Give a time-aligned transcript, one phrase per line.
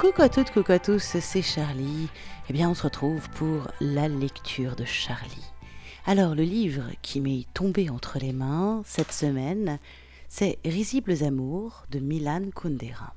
[0.00, 2.08] Coucou à toutes, coucou à tous, c'est Charlie.
[2.48, 5.44] Eh bien, on se retrouve pour la lecture de Charlie.
[6.06, 9.78] Alors, le livre qui m'est tombé entre les mains cette semaine,
[10.26, 13.12] c'est Risibles Amours de Milan Kundera.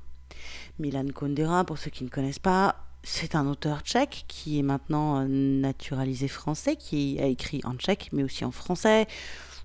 [0.78, 5.24] Milan Kundera, pour ceux qui ne connaissent pas, c'est un auteur tchèque qui est maintenant
[5.26, 9.06] naturalisé français, qui a écrit en tchèque mais aussi en français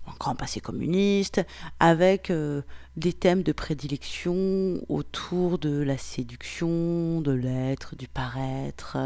[0.10, 1.42] un grand passé communiste,
[1.80, 2.62] avec euh,
[2.98, 8.98] des thèmes de prédilection autour de la séduction, de l'être, du paraître.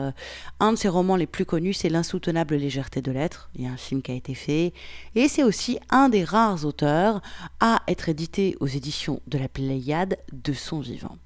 [0.60, 3.50] Un de ses romans les plus connus, c'est L'insoutenable légèreté de l'être.
[3.56, 4.74] Il y a un film qui a été fait.
[5.16, 7.22] Et c'est aussi un des rares auteurs
[7.60, 11.18] à être édité aux éditions de la Pléiade de son vivant.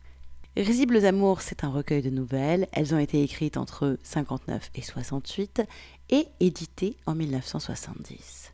[0.58, 2.68] Risibles Amours, c'est un recueil de nouvelles.
[2.72, 5.62] Elles ont été écrites entre 59 et 68
[6.10, 8.54] et éditées en 1970.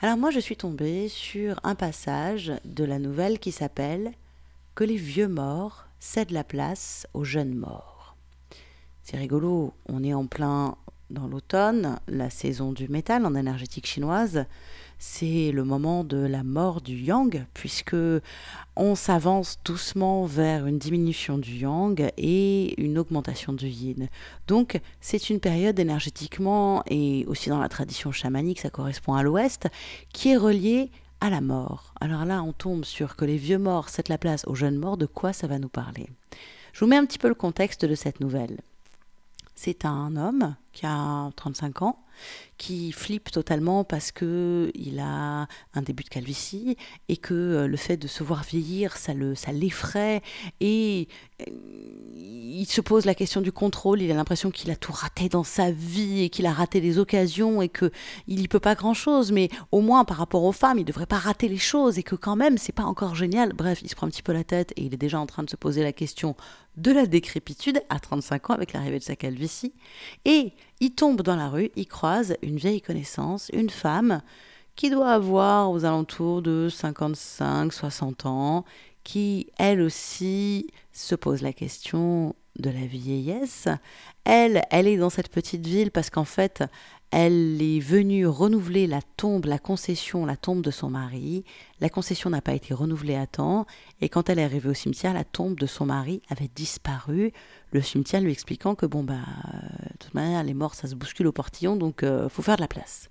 [0.00, 4.12] Alors moi je suis tombée sur un passage de la nouvelle qui s'appelle
[4.76, 8.14] Que les vieux morts cèdent la place aux jeunes morts.
[9.02, 10.76] C'est rigolo, on est en plein
[11.10, 14.44] dans l'automne, la saison du métal en énergétique chinoise
[14.98, 17.96] c'est le moment de la mort du yang, puisque
[18.76, 24.08] on s'avance doucement vers une diminution du yang et une augmentation du yin.
[24.46, 29.68] Donc c'est une période énergétiquement et aussi dans la tradition chamanique, ça correspond à l'ouest,
[30.12, 30.90] qui est reliée
[31.20, 31.94] à la mort.
[32.00, 34.96] Alors là, on tombe sur que les vieux morts cèdent la place aux jeunes morts,
[34.96, 36.08] de quoi ça va nous parler?
[36.72, 38.60] Je vous mets un petit peu le contexte de cette nouvelle.
[39.54, 41.98] C'est un homme qui a 35 ans,
[42.58, 46.76] qui flippe totalement parce que il a un début de calvitie
[47.08, 50.22] et que euh, le fait de se voir vieillir, ça le, ça l'effraie
[50.60, 51.08] et
[51.40, 51.44] euh,
[52.14, 54.02] il se pose la question du contrôle.
[54.02, 56.98] Il a l'impression qu'il a tout raté dans sa vie et qu'il a raté des
[56.98, 57.90] occasions et que
[58.26, 59.30] il y peut pas grand chose.
[59.30, 62.16] Mais au moins par rapport aux femmes, il devrait pas rater les choses et que
[62.16, 63.52] quand même c'est pas encore génial.
[63.52, 65.44] Bref, il se prend un petit peu la tête et il est déjà en train
[65.44, 66.34] de se poser la question
[66.76, 69.74] de la décrépitude à 35 ans avec l'arrivée de sa calvitie.
[70.24, 74.20] Et il tombe dans la rue, il croise une vieille connaissance, une femme
[74.76, 78.64] qui doit avoir aux alentours de 55-60 ans,
[79.02, 83.68] qui elle aussi se pose la question de la vieillesse.
[84.24, 86.64] Elle, elle est dans cette petite ville parce qu'en fait,
[87.10, 91.44] elle est venue renouveler la tombe, la concession, la tombe de son mari.
[91.80, 93.66] La concession n'a pas été renouvelée à temps,
[94.02, 97.32] et quand elle est arrivée au cimetière, la tombe de son mari avait disparu.
[97.72, 99.20] Le cimetière lui expliquant que bon bah,
[99.90, 102.62] de toute manière, les morts ça se bouscule au portillon, donc euh, faut faire de
[102.62, 103.08] la place.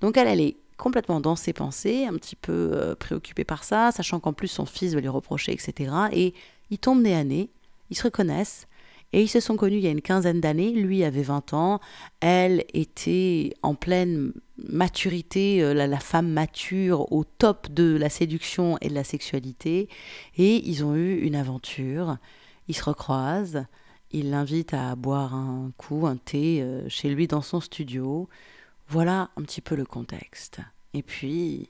[0.00, 3.90] Donc elle, elle est complètement dans ses pensées, un petit peu euh, préoccupée par ça,
[3.90, 5.92] sachant qu'en plus son fils va lui reprocher, etc.
[6.12, 6.34] Et
[6.70, 7.50] ils tombent nez à nez,
[7.90, 8.66] ils se reconnaissent,
[9.14, 10.72] et ils se sont connus il y a une quinzaine d'années.
[10.72, 11.80] Lui avait 20 ans,
[12.18, 18.88] elle était en pleine maturité, euh, la, femme mature au top de la séduction et
[18.88, 19.88] de la sexualité.
[20.36, 22.16] Et ils ont eu une aventure.
[22.66, 23.64] Ils se recroisent.
[24.10, 28.28] Il l'invite à boire un coup, un thé euh, chez lui dans son studio.
[28.88, 30.58] Voilà un petit peu le contexte.
[30.92, 31.68] Et puis,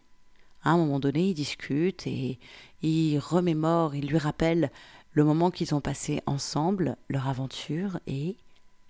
[0.62, 2.38] à un moment donné, ils discutent et
[2.81, 4.71] il remémore, il lui rappelle
[5.15, 8.37] le moment qu'ils ont passé ensemble, leur aventure, et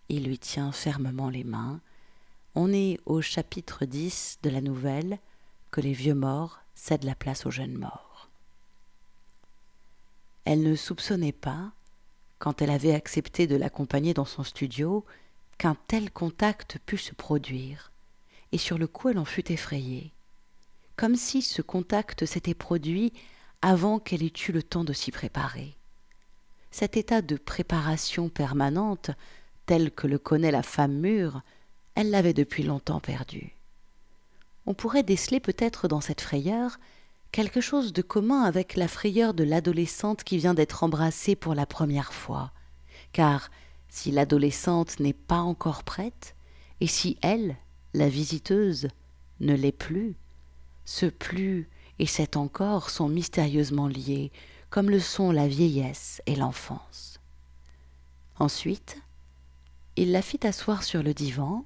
[0.09, 1.81] il lui tient fermement les mains.
[2.55, 5.19] On est au chapitre 10 de la nouvelle
[5.71, 8.31] que les vieux morts cèdent la place aux jeunes morts.
[10.47, 11.73] Elle ne soupçonnait pas,
[12.39, 15.05] quand elle avait accepté de l'accompagner dans son studio,
[15.59, 17.93] qu'un tel contact pût se produire,
[18.53, 20.11] et sur le coup elle en fut effrayée,
[20.97, 23.13] comme si ce contact s'était produit
[23.61, 25.77] avant qu'elle ait eu le temps de s'y préparer
[26.75, 29.13] cet état de préparation permanente,
[29.65, 31.43] tel que le connaît la femme mûre,
[31.95, 33.55] elle l'avait depuis longtemps perdu.
[34.67, 36.81] On pourrait déceler peut-être dans cette frayeur
[37.31, 41.65] quelque chose de commun avec la frayeur de l'adolescente qui vient d'être embrassée pour la
[41.65, 42.51] première fois,
[43.13, 43.53] car
[43.89, 46.35] si l'adolescente n'est pas encore prête,
[46.81, 47.55] et si elle,
[47.93, 48.89] la visiteuse,
[49.39, 50.17] ne l'est plus,
[50.85, 51.71] ce plus
[52.01, 54.33] et cet encore sont mystérieusement liés,
[54.75, 57.21] comme le sont la vieillesse et l'enfance.
[58.41, 59.01] Ensuite,
[59.95, 61.65] il la fit asseoir sur le divan,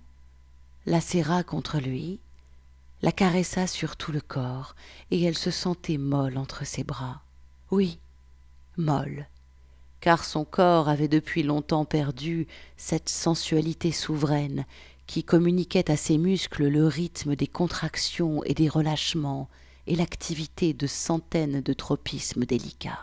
[0.84, 2.20] la serra contre lui,
[3.00, 4.76] la caressa sur tout le corps,
[5.10, 7.22] et elle se sentait molle entre ses bras.
[7.70, 7.98] Oui,
[8.76, 9.26] molle,
[10.00, 12.46] car son corps avait depuis longtemps perdu
[12.76, 14.66] cette sensualité souveraine
[15.06, 19.48] qui communiquait à ses muscles le rythme des contractions et des relâchements,
[19.88, 23.00] et l'activité de centaines de tropismes délicats.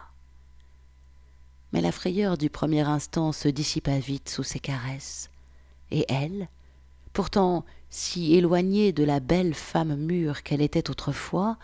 [1.73, 5.31] Mais la frayeur du premier instant se dissipa vite sous ses caresses,
[5.89, 6.47] et elle,
[7.11, 11.57] pourtant si éloignée de la belle femme mûre qu'elle était autrefois,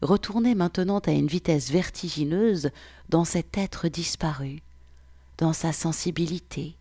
[0.00, 2.70] retournait maintenant à une vitesse vertigineuse
[3.10, 4.62] dans cet être disparu,
[5.36, 6.74] dans sa sensibilité,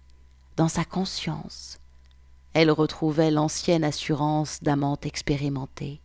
[0.55, 1.79] dans sa conscience.
[2.53, 5.99] Elle retrouvait l'ancienne assurance d'amante expérimentée.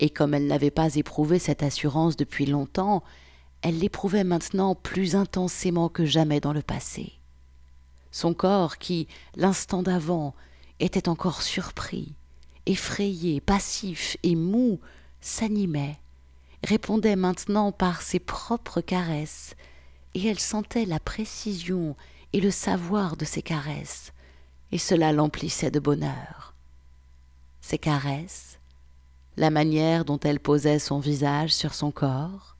[0.00, 3.04] Et comme elle n'avait pas éprouvé cette assurance depuis longtemps,
[3.62, 7.12] elle l'éprouvait maintenant plus intensément que jamais dans le passé.
[8.10, 9.06] Son corps, qui,
[9.36, 10.34] l'instant d'avant,
[10.80, 12.14] était encore surpris,
[12.64, 14.80] effrayé, passif et mou,
[15.20, 15.98] s'animait,
[16.64, 19.54] répondait maintenant par ses propres caresses,
[20.14, 21.94] et elle sentait la précision
[22.32, 24.12] et le savoir de ses caresses,
[24.72, 26.54] et cela l'emplissait de bonheur.
[27.60, 28.59] Ses caresses,
[29.40, 32.58] la manière dont elle posait son visage sur son corps,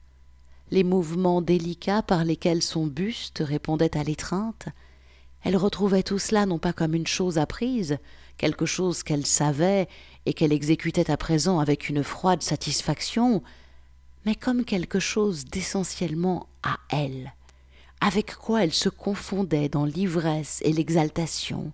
[0.71, 4.65] les mouvements délicats par lesquels son buste répondait à l'étreinte,
[5.43, 7.99] elle retrouvait tout cela non pas comme une chose apprise,
[8.37, 9.87] quelque chose qu'elle savait
[10.25, 13.43] et qu'elle exécutait à présent avec une froide satisfaction,
[14.25, 17.31] mais comme quelque chose d'essentiellement à elle,
[17.99, 21.73] avec quoi elle se confondait dans l'ivresse et l'exaltation,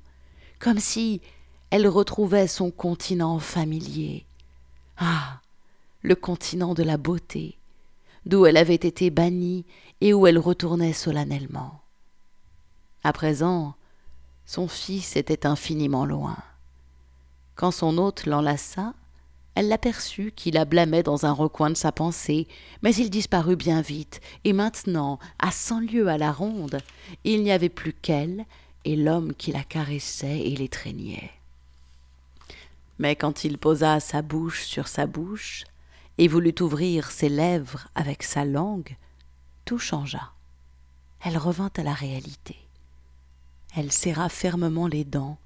[0.59, 1.21] comme si
[1.69, 4.26] elle retrouvait son continent familier.
[4.97, 5.39] Ah.
[6.03, 7.57] Le continent de la beauté,
[8.25, 9.65] d'où elle avait été bannie
[9.99, 11.81] et où elle retournait solennellement.
[13.03, 13.75] À présent,
[14.45, 16.37] son fils était infiniment loin.
[17.55, 18.93] Quand son hôte l'enlaça,
[19.55, 22.47] elle l'aperçut qui la blâmait dans un recoin de sa pensée,
[22.83, 26.77] mais il disparut bien vite, et maintenant, à cent lieues à la ronde,
[27.23, 28.45] il n'y avait plus qu'elle
[28.85, 31.31] et l'homme qui la caressait et l'étreignait.
[32.99, 35.65] Mais quand il posa sa bouche sur sa bouche,
[36.17, 38.95] et voulut ouvrir ses lèvres avec sa langue,
[39.65, 40.31] tout changea.
[41.21, 42.55] Elle revint à la réalité.
[43.75, 45.37] Elle serra fermement les dents,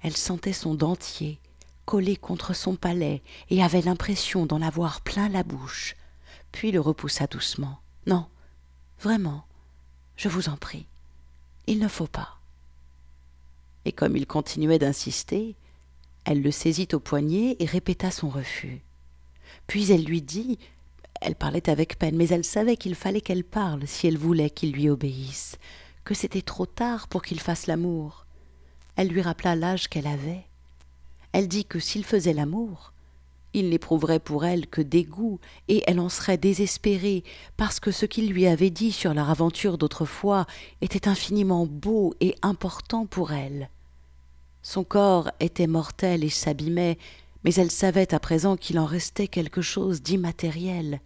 [0.00, 1.38] elle sentait son dentier,
[1.84, 5.96] collé contre son palais et avait l'impression d'en avoir plein la bouche,
[6.52, 7.80] puis le repoussa doucement.
[8.06, 8.26] Non,
[9.00, 9.44] vraiment,
[10.16, 10.86] je vous en prie,
[11.66, 12.38] il ne faut pas.
[13.84, 15.56] Et comme il continuait d'insister,
[16.24, 18.82] elle le saisit au poignet et répéta son refus.
[19.66, 20.58] Puis elle lui dit
[21.20, 24.72] elle parlait avec peine, mais elle savait qu'il fallait qu'elle parle si elle voulait qu'il
[24.72, 25.56] lui obéisse,
[26.04, 28.26] que c'était trop tard pour qu'il fasse l'amour.
[28.94, 30.44] Elle lui rappela l'âge qu'elle avait,
[31.32, 32.92] elle dit que s'il faisait l'amour,
[33.54, 37.24] il n'éprouverait pour elle que dégoût, et elle en serait désespérée,
[37.56, 40.46] parce que ce qu'il lui avait dit sur leur aventure d'autrefois
[40.80, 43.70] était infiniment beau et important pour elle.
[44.68, 46.98] Son corps était mortel et s'abîmait,
[47.42, 51.00] mais elle savait à présent qu'il en restait quelque chose d'immatériel,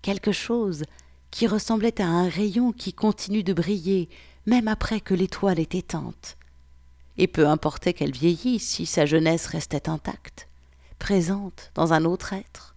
[0.00, 0.84] quelque chose
[1.32, 4.08] qui ressemblait à un rayon qui continue de briller,
[4.46, 6.36] même après que l'étoile est éteinte
[7.18, 10.46] et peu importait qu'elle vieillisse si sa jeunesse restait intacte,
[11.00, 12.76] présente dans un autre être.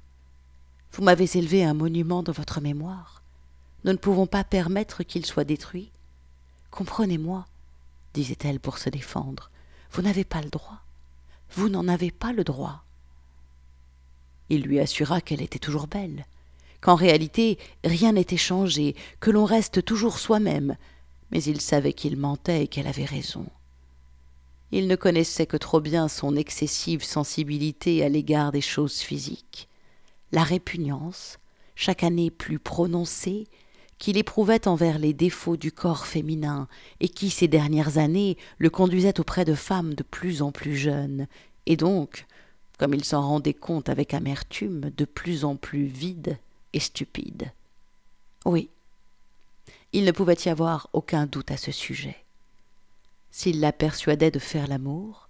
[0.94, 3.22] Vous m'avez élevé un monument dans votre mémoire.
[3.84, 5.92] Nous ne pouvons pas permettre qu'il soit détruit.
[6.72, 7.46] Comprenez-moi,
[8.16, 9.52] disait-elle pour se défendre,
[9.94, 10.82] vous n'avez pas le droit.
[11.52, 12.84] Vous n'en avez pas le droit.
[14.50, 16.26] Il lui assura qu'elle était toujours belle,
[16.82, 20.76] qu'en réalité rien n'était changé, que l'on reste toujours soi-même,
[21.32, 23.46] mais il savait qu'il mentait et qu'elle avait raison.
[24.72, 29.70] Il ne connaissait que trop bien son excessive sensibilité à l'égard des choses physiques,
[30.32, 31.38] la répugnance,
[31.76, 33.48] chaque année plus prononcée,
[34.04, 36.68] qu'il éprouvait envers les défauts du corps féminin
[37.00, 41.26] et qui, ces dernières années, le conduisait auprès de femmes de plus en plus jeunes,
[41.68, 42.26] et donc,
[42.78, 46.38] comme il s'en rendait compte avec amertume, de plus en plus vide
[46.74, 47.54] et stupide.
[48.44, 48.70] Oui,
[49.94, 52.18] il ne pouvait y avoir aucun doute à ce sujet.
[53.32, 55.30] S'il la persuadait de faire l'amour,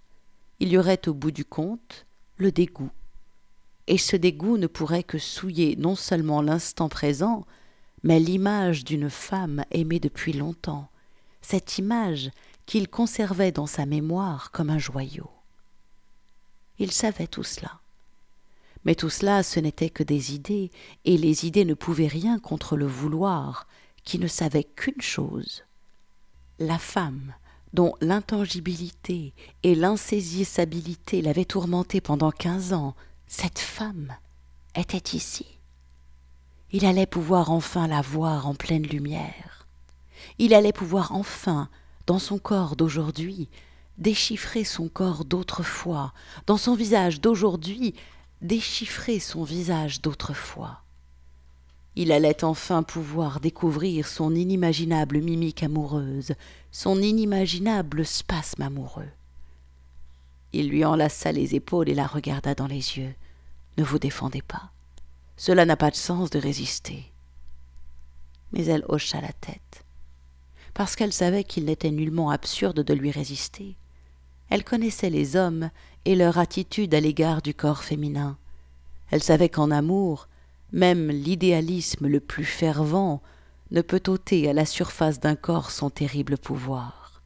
[0.58, 2.06] il y aurait au bout du compte
[2.38, 2.90] le dégoût.
[3.86, 7.46] Et ce dégoût ne pourrait que souiller non seulement l'instant présent,
[8.04, 10.88] mais l'image d'une femme aimée depuis longtemps,
[11.40, 12.30] cette image
[12.66, 15.30] qu'il conservait dans sa mémoire comme un joyau.
[16.78, 17.80] Il savait tout cela.
[18.84, 20.70] Mais tout cela, ce n'était que des idées,
[21.06, 23.66] et les idées ne pouvaient rien contre le vouloir,
[24.04, 25.64] qui ne savait qu'une chose.
[26.58, 27.32] La femme
[27.72, 29.32] dont l'intangibilité
[29.62, 32.94] et l'insaisissabilité l'avaient tourmenté pendant quinze ans,
[33.26, 34.14] cette femme
[34.76, 35.46] était ici.
[36.76, 39.68] Il allait pouvoir enfin la voir en pleine lumière.
[40.40, 41.68] Il allait pouvoir enfin,
[42.08, 43.48] dans son corps d'aujourd'hui,
[43.96, 46.12] déchiffrer son corps d'autrefois,
[46.48, 47.94] dans son visage d'aujourd'hui,
[48.42, 50.80] déchiffrer son visage d'autrefois.
[51.94, 56.32] Il allait enfin pouvoir découvrir son inimaginable mimique amoureuse,
[56.72, 59.10] son inimaginable spasme amoureux.
[60.52, 63.14] Il lui enlaça les épaules et la regarda dans les yeux.
[63.78, 64.73] Ne vous défendez pas.
[65.36, 67.12] Cela n'a pas de sens de résister.
[68.52, 69.84] Mais elle hocha la tête.
[70.74, 73.76] parce qu'elle savait qu'il n'était nullement absurde de lui résister.
[74.50, 75.70] Elle connaissait les hommes
[76.04, 78.36] et leur attitude à l'égard du corps féminin.
[79.10, 80.28] Elle savait qu'en amour,
[80.72, 83.22] même l'idéalisme le plus fervent
[83.70, 87.22] ne peut ôter à la surface d'un corps son terrible pouvoir.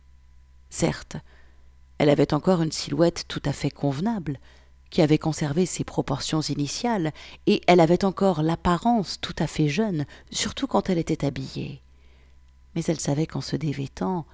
[0.70, 1.16] Certes,
[1.96, 4.38] elle avait encore une silhouette tout à fait convenable,
[4.90, 7.12] qui avait conservé ses proportions initiales,
[7.46, 11.82] et elle avait encore l'apparence tout à fait jeune, surtout quand elle était habillée.
[12.74, 14.26] Mais elle savait qu'en se dévêtant,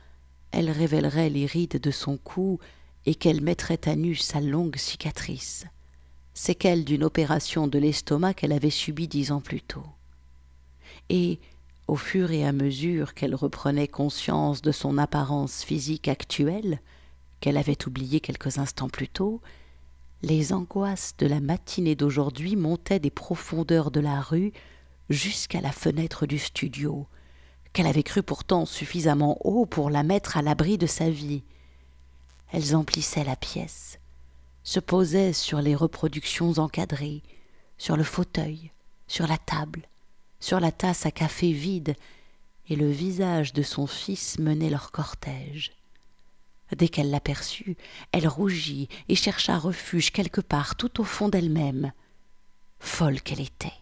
[0.53, 2.61] elle révélerait les rides de son cou
[3.07, 5.67] et qu'elle mettrait à nu sa longue cicatrice,
[6.33, 9.87] séquelle d'une opération de l'estomac qu'elle avait subie dix ans plus tôt.
[11.09, 11.39] Et,
[11.87, 16.81] au fur et à mesure qu'elle reprenait conscience de son apparence physique actuelle,
[17.41, 19.43] qu'elle avait oubliée quelques instants plus tôt,
[20.25, 24.53] les angoisses de la matinée d'aujourd'hui montaient des profondeurs de la rue
[25.11, 27.07] jusqu'à la fenêtre du studio,
[27.73, 31.43] qu'elle avait cru pourtant suffisamment haut pour la mettre à l'abri de sa vie.
[32.53, 33.99] Elles emplissaient la pièce,
[34.63, 37.23] se posaient sur les reproductions encadrées,
[37.77, 38.71] sur le fauteuil,
[39.07, 39.83] sur la table,
[40.41, 41.97] sur la tasse à café vide,
[42.71, 45.73] et le visage de son fils menait leur cortège.
[46.77, 47.77] Dès qu'elle l'aperçut,
[48.13, 51.93] elle rougit et chercha refuge quelque part tout au fond d'elle-même.
[52.81, 53.73] Folle qu'elle était.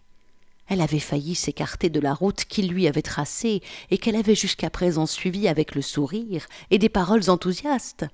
[0.68, 4.70] Elle avait failli s'écarter de la route qu'il lui avait tracée et qu'elle avait jusqu'à
[4.70, 8.06] présent suivie avec le sourire et des paroles enthousiastes.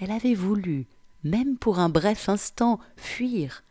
[0.00, 0.86] Elle avait voulu,
[1.24, 3.64] même pour un bref instant, fuir.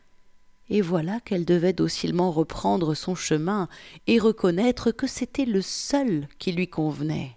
[0.69, 3.69] Et voilà qu'elle devait docilement reprendre son chemin
[4.05, 7.36] et reconnaître que c'était le seul qui lui convenait.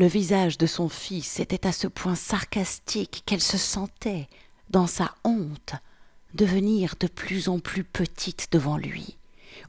[0.00, 4.30] Le visage de son fils était à ce point sarcastique qu'elle se sentait,
[4.70, 5.74] dans sa honte,
[6.32, 9.18] devenir de plus en plus petite devant lui,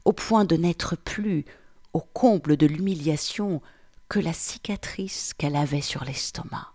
[0.06, 1.44] au point de n'être plus,
[1.92, 3.60] au comble de l'humiliation,
[4.08, 6.72] que la cicatrice qu'elle avait sur l'estomac.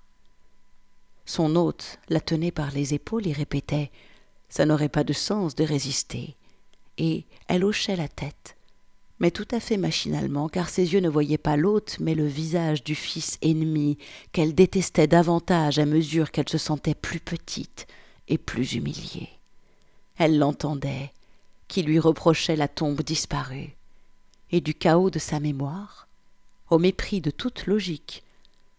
[1.25, 3.89] Son hôte la tenait par les épaules et répétait
[4.49, 6.35] Ça n'aurait pas de sens de résister.
[6.99, 8.55] Et elle hochait la tête,
[9.19, 12.83] mais tout à fait machinalement, car ses yeux ne voyaient pas l'hôte, mais le visage
[12.83, 13.97] du fils ennemi,
[14.31, 17.88] qu'elle détestait davantage à mesure qu'elle se sentait plus petite
[18.27, 19.29] et plus humiliée.
[20.17, 21.12] Elle l'entendait,
[21.67, 23.75] qui lui reprochait la tombe disparue,
[24.51, 26.07] et du chaos de sa mémoire,
[26.69, 28.24] au mépris de toute logique,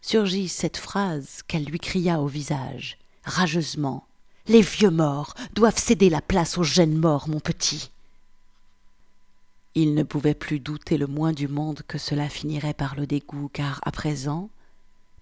[0.01, 4.07] surgit cette phrase qu'elle lui cria au visage, rageusement.
[4.47, 7.91] Les vieux morts doivent céder la place aux jeunes morts, mon petit.
[9.81, 13.49] Il ne pouvait plus douter le moins du monde que cela finirait par le dégoût,
[13.53, 14.51] car à présent,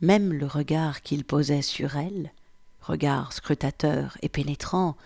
[0.00, 2.32] même le regard qu'il posait sur elle,
[2.80, 4.96] regard scrutateur et pénétrant,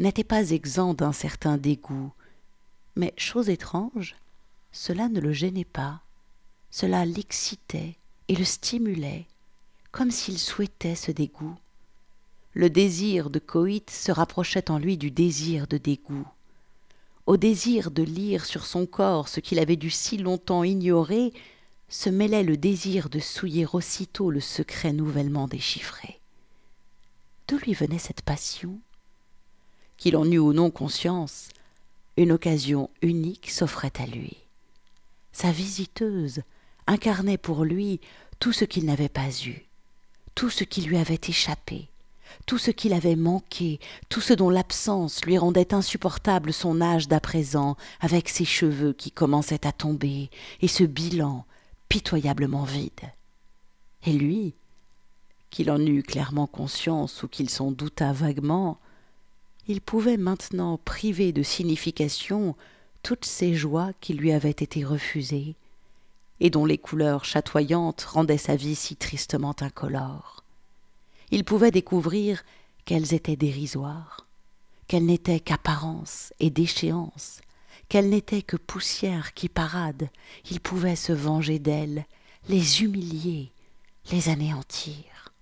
[0.00, 2.12] n'était pas exempt d'un certain dégoût.
[2.94, 4.16] Mais, chose étrange,
[4.70, 6.02] cela ne le gênait pas,
[6.70, 7.96] cela l'excitait
[8.28, 9.24] et le stimulait,
[9.92, 11.56] comme s'il souhaitait ce dégoût.
[12.52, 16.26] Le désir de coït se rapprochait en lui du désir de dégoût
[17.26, 21.32] au désir de lire sur son corps ce qu'il avait dû si longtemps ignorer,
[21.88, 26.20] se mêlait le désir de souiller aussitôt le secret nouvellement déchiffré.
[27.48, 28.78] D'où lui venait cette passion?
[29.96, 31.50] Qu'il en eût ou non conscience,
[32.16, 34.36] une occasion unique s'offrait à lui.
[35.32, 36.42] Sa visiteuse
[36.86, 38.00] incarnait pour lui
[38.38, 39.66] tout ce qu'il n'avait pas eu,
[40.34, 41.88] tout ce qui lui avait échappé,
[42.46, 47.20] tout ce qu'il avait manqué, tout ce dont l'absence lui rendait insupportable son âge d'à
[47.20, 51.44] présent, avec ses cheveux qui commençaient à tomber, et ce bilan
[51.88, 52.90] pitoyablement vide.
[54.06, 54.54] Et lui,
[55.50, 58.78] qu'il en eût clairement conscience ou qu'il s'en doutât vaguement,
[59.66, 62.54] il pouvait maintenant priver de signification
[63.02, 65.54] toutes ces joies qui lui avaient été refusées,
[66.40, 70.43] et dont les couleurs chatoyantes rendaient sa vie si tristement incolore
[71.34, 72.44] il pouvait découvrir
[72.84, 74.24] qu'elles étaient dérisoires,
[74.86, 77.40] qu'elles n'étaient qu'apparence et déchéance,
[77.88, 80.08] qu'elles n'étaient que poussière qui parade,
[80.48, 82.06] il pouvait se venger d'elles,
[82.48, 83.50] les humilier,
[84.12, 85.32] les anéantir.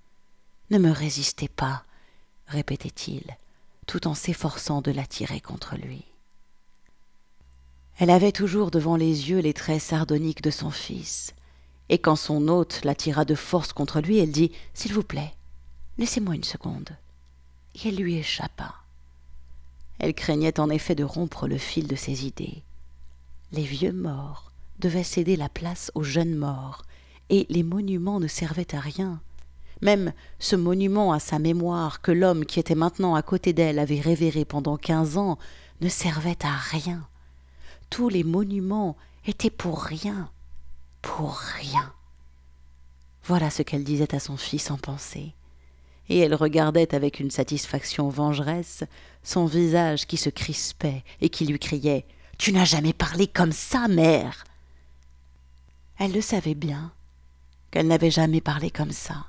[0.70, 1.84] Ne me résistez pas,
[2.46, 3.24] répétait-il,
[3.86, 6.06] tout en s'efforçant de l'attirer contre lui.
[7.98, 11.34] Elle avait toujours devant les yeux les traits sardoniques de son fils,
[11.90, 15.34] et quand son hôte l'attira de force contre lui, elle dit S'il vous plaît,
[15.98, 16.90] Laissez-moi une seconde.
[17.74, 18.74] Et elle lui échappa.
[19.98, 22.62] Elle craignait en effet de rompre le fil de ses idées.
[23.52, 26.84] Les vieux morts devaient céder la place aux jeunes morts,
[27.30, 29.20] et les monuments ne servaient à rien.
[29.80, 34.00] Même ce monument à sa mémoire que l'homme qui était maintenant à côté d'elle avait
[34.00, 35.38] révéré pendant quinze ans
[35.80, 37.06] ne servait à rien.
[37.90, 38.96] Tous les monuments
[39.26, 40.30] étaient pour rien.
[41.02, 41.92] pour rien.
[43.24, 45.34] Voilà ce qu'elle disait à son fils en pensée.
[46.12, 48.84] Et elle regardait avec une satisfaction vengeresse
[49.22, 52.04] son visage qui se crispait et qui lui criait
[52.36, 54.44] Tu n'as jamais parlé comme ça, mère
[55.98, 56.92] Elle le savait bien,
[57.70, 59.24] qu'elle n'avait jamais parlé comme ça.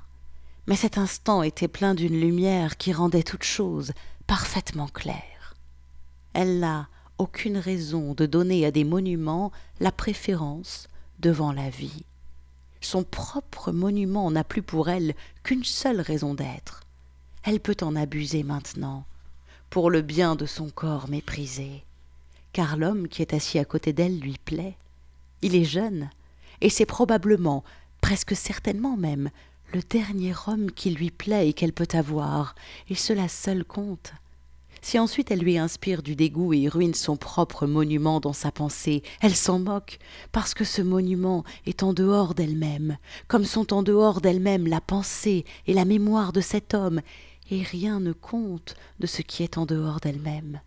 [0.66, 3.92] Mais cet instant était plein d'une lumière qui rendait toute chose
[4.26, 5.54] parfaitement claire.
[6.34, 10.88] Elle n'a aucune raison de donner à des monuments la préférence
[11.18, 12.04] devant la vie
[12.84, 16.80] son propre monument n'a plus pour elle qu'une seule raison d'être.
[17.42, 19.04] Elle peut en abuser maintenant,
[19.70, 21.84] pour le bien de son corps méprisé,
[22.52, 24.76] car l'homme qui est assis à côté d'elle lui plaît.
[25.42, 26.10] Il est jeune,
[26.60, 27.64] et c'est probablement,
[28.00, 29.30] presque certainement même,
[29.72, 32.54] le dernier homme qui lui plaît et qu'elle peut avoir,
[32.88, 34.12] et cela seul compte.
[34.84, 39.02] Si ensuite elle lui inspire du dégoût et ruine son propre monument dans sa pensée,
[39.22, 39.98] elle s'en moque,
[40.30, 45.46] parce que ce monument est en dehors d'elle-même, comme sont en dehors d'elle-même la pensée
[45.66, 47.00] et la mémoire de cet homme,
[47.50, 50.60] et rien ne compte de ce qui est en dehors d'elle-même.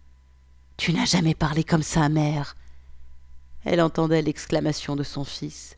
[0.78, 2.58] Tu n'as jamais parlé comme ça, mère.
[3.66, 5.78] Elle entendait l'exclamation de son fils,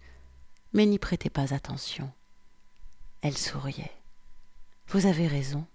[0.71, 2.09] mais n'y prêtait pas attention.
[3.21, 3.91] Elle souriait.
[4.87, 5.65] Vous avez raison.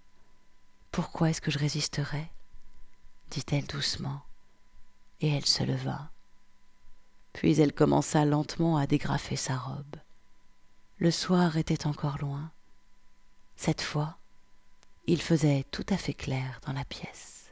[0.91, 2.31] Pourquoi est-ce que je résisterais?
[3.29, 4.21] Dit-elle doucement,
[5.21, 6.09] et elle se leva.
[7.33, 9.97] Puis elle commença lentement à dégrafer sa robe.
[10.97, 12.51] Le soir était encore loin.
[13.57, 14.17] Cette fois,
[15.07, 17.51] il faisait tout à fait clair dans la pièce.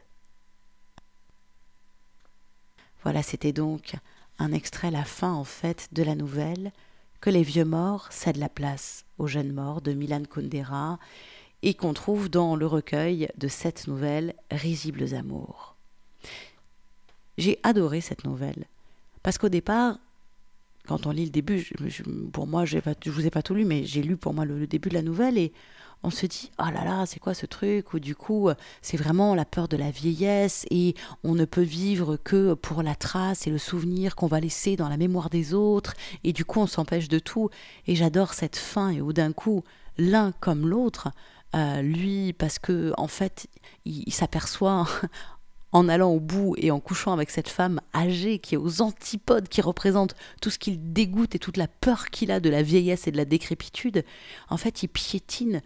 [3.03, 3.95] Voilà, c'était donc
[4.39, 6.71] un extrait, la fin en fait, de la nouvelle
[7.19, 10.99] que les vieux morts cèdent la place aux jeunes morts de Milan Kundera
[11.63, 15.75] et qu'on trouve dans le recueil de cette nouvelle Risibles amours.
[17.37, 18.67] J'ai adoré cette nouvelle.
[19.23, 19.97] Parce qu'au départ,
[20.87, 21.71] quand on lit le début,
[22.33, 24.67] pour moi, je ne vous ai pas tout lu, mais j'ai lu pour moi le,
[24.67, 25.53] début de la nouvelle et
[26.05, 27.93] on se dit oh là là, c'est quoi ce truc?
[27.93, 28.49] Ou du coup,
[28.81, 32.95] c'est vraiment la peur de la vieillesse et on ne peut vivre que pour la
[32.95, 35.93] trace et le souvenir qu'on va laisser dans la mémoire des autres
[36.25, 37.49] et du coup, on s'empêche de tout.
[37.87, 39.63] Et j'adore cette fin et où d'un coup,
[39.97, 41.09] l'un comme l'autre,
[41.55, 43.47] euh, lui, parce que en fait,
[43.85, 44.87] il s'aperçoit
[45.73, 49.49] en allant au bout et en couchant avec cette femme âgée qui est aux antipodes,
[49.49, 53.07] qui représente tout ce qu'il dégoûte et toute la peur qu'il a de la vieillesse
[53.07, 54.05] et de la décrépitude,
[54.49, 55.61] en fait, il piétine,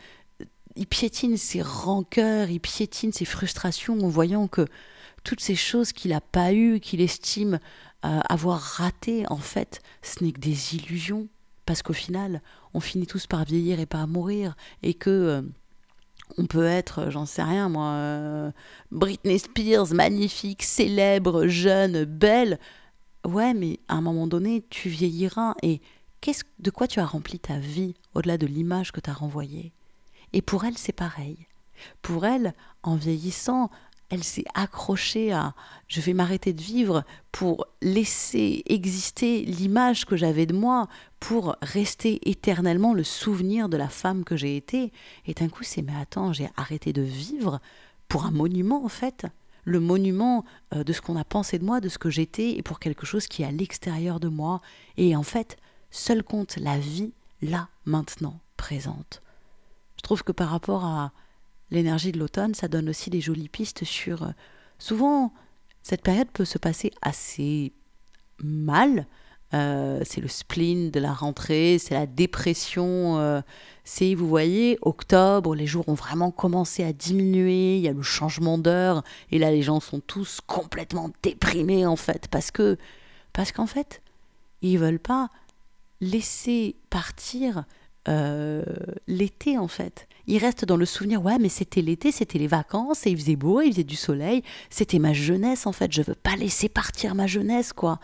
[0.76, 4.66] il piétine ses rancœurs, il piétine ses frustrations en voyant que
[5.24, 7.60] toutes ces choses qu'il n'a pas eues, qu'il estime
[8.06, 11.28] euh, avoir ratées, en fait, ce n'est que des illusions.
[11.66, 12.42] Parce qu'au final,
[12.74, 15.42] on finit tous par vieillir et par mourir, et que euh,
[16.38, 18.52] on peut être, j'en sais rien moi, euh,
[18.92, 22.60] Britney Spears, magnifique, célèbre, jeune, belle.
[23.26, 25.82] Ouais, mais à un moment donné, tu vieilliras et
[26.22, 29.74] qu'est-ce, de quoi tu as rempli ta vie au-delà de l'image que tu as renvoyée?
[30.34, 31.48] Et pour elle, c'est pareil.
[32.02, 33.70] Pour elle, en vieillissant,
[34.10, 35.54] elle s'est accrochée à
[35.88, 40.88] je vais m'arrêter de vivre pour laisser exister l'image que j'avais de moi,
[41.20, 44.92] pour rester éternellement le souvenir de la femme que j'ai été.
[45.26, 47.60] Et d'un coup, c'est mais attends, j'ai arrêté de vivre
[48.08, 49.26] pour un monument en fait,
[49.64, 52.62] le monument euh, de ce qu'on a pensé de moi, de ce que j'étais, et
[52.62, 54.62] pour quelque chose qui est à l'extérieur de moi.
[54.96, 55.58] Et en fait,
[55.92, 59.22] seul compte la vie, là, maintenant, présente.
[59.98, 61.12] Je trouve que par rapport à
[61.72, 64.24] l'énergie de l'automne, ça donne aussi des jolies pistes sur...
[64.24, 64.32] Euh,
[64.80, 65.34] souvent,
[65.84, 67.74] cette période peut se passer assez
[68.44, 69.08] mal.
[69.54, 73.18] Euh, c'est le spleen de la rentrée, c'est la dépression.
[73.20, 73.42] Euh,
[73.86, 78.02] c'est, vous voyez, octobre, les jours ont vraiment commencé à diminuer, il y a le
[78.02, 82.78] changement d'heure, et là les gens sont tous complètement déprimés en fait, parce que,
[83.32, 84.02] parce qu'en fait,
[84.62, 85.30] ils veulent pas
[86.02, 87.64] laisser partir
[88.08, 93.08] l'été en fait il reste dans le souvenir, ouais, mais c'était l'été, c'était les vacances,
[93.08, 96.16] et il faisait beau, il faisait du soleil, c'était ma jeunesse en fait, je veux
[96.16, 98.00] pas laisser partir ma jeunesse, quoi.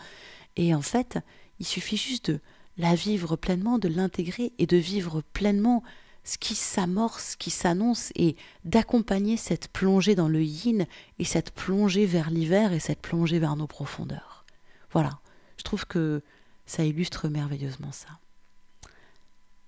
[0.56, 1.18] Et en fait,
[1.60, 2.40] il suffit juste de
[2.78, 5.82] la vivre pleinement, de l'intégrer et de vivre pleinement
[6.24, 10.86] ce qui s'amorce, ce qui s'annonce, et d'accompagner cette plongée dans le yin,
[11.18, 14.46] et cette plongée vers l'hiver, et cette plongée vers nos profondeurs.
[14.90, 15.18] Voilà,
[15.58, 16.22] je trouve que
[16.64, 18.08] ça illustre merveilleusement ça.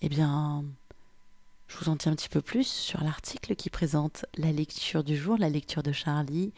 [0.02, 0.64] Eh bien,
[1.68, 5.16] je vous en dis un petit peu plus sur l'article qui présente la lecture du
[5.16, 6.52] jour, la lecture de Charlie.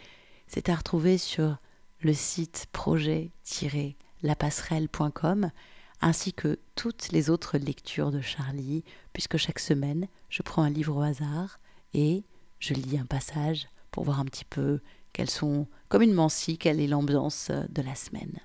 [0.49, 1.57] C'est à retrouver sur
[2.01, 5.53] le site projet-lapasserelle.com
[6.01, 10.97] ainsi que toutes les autres lectures de Charlie, puisque chaque semaine, je prends un livre
[10.97, 11.61] au hasard
[11.95, 12.25] et
[12.61, 14.81] je lis un passage pour voir un petit peu
[15.13, 18.41] quelles sont, comme une mancie, quelle est l'ambiance de la semaine.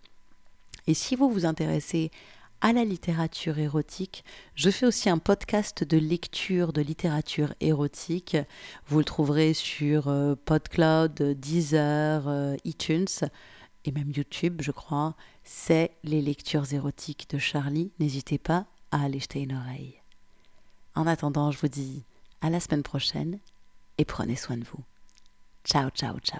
[0.88, 2.12] Et si vous vous intéressez
[2.64, 4.24] à la littérature érotique.
[4.56, 8.38] Je fais aussi un podcast de lecture de littérature érotique.
[8.88, 13.06] Vous le trouverez sur euh, PodCloud, Deezer, euh, iTunes
[13.84, 15.14] et même YouTube, je crois.
[15.44, 17.92] C'est les lectures érotiques de Charlie.
[18.00, 20.00] N'hésitez pas à aller jeter une oreille.
[20.96, 22.06] En attendant, je vous dis
[22.40, 23.40] à la semaine prochaine
[23.98, 24.84] et prenez soin de vous.
[25.66, 26.40] Ciao, ciao, ciao.